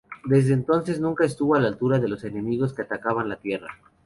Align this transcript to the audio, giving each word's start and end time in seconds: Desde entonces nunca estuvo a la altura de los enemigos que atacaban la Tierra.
Desde 0.25 0.55
entonces 0.55 0.99
nunca 0.99 1.25
estuvo 1.25 1.53
a 1.53 1.59
la 1.59 1.67
altura 1.67 1.99
de 1.99 2.07
los 2.07 2.23
enemigos 2.23 2.73
que 2.73 2.81
atacaban 2.81 3.29
la 3.29 3.35
Tierra. 3.35 3.67